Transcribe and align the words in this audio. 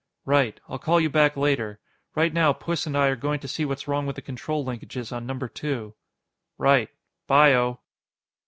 "Right. 0.25 0.59
I'll 0.67 0.79
call 0.79 0.99
you 0.99 1.11
back 1.11 1.37
later. 1.37 1.79
Right 2.15 2.33
now, 2.33 2.53
Puss 2.53 2.87
and 2.87 2.97
I 2.97 3.05
are 3.09 3.15
going 3.15 3.39
to 3.41 3.47
see 3.47 3.65
what's 3.65 3.87
wrong 3.87 4.07
with 4.07 4.15
the 4.15 4.23
control 4.23 4.65
linkages 4.65 5.11
on 5.15 5.27
Number 5.27 5.47
Two." 5.47 5.93
"Right. 6.57 6.89
By 7.27 7.53
o." 7.53 7.81